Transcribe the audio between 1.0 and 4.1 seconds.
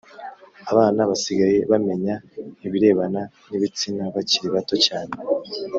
basigaye bamenya ibirebana n ibitsina